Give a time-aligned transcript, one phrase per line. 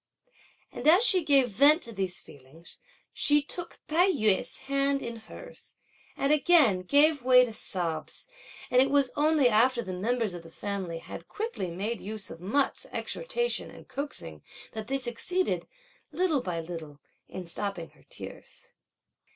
[0.71, 2.79] And as she gave vent to these feelings,
[3.13, 5.75] she took Tai yü's hand in hers,
[6.17, 8.25] and again gave way to sobs;
[8.71, 12.41] and it was only after the members of the family had quickly made use of
[12.41, 14.41] much exhortation and coaxing,
[14.71, 15.67] that they succeeded,
[16.11, 16.99] little by little,
[17.29, 18.73] in stopping her tears.